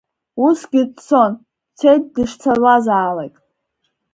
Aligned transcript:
Усгьы 0.45 0.81
дцон, 0.93 1.31
дцеит 1.39 2.03
дышцалазаалак. 2.13 3.33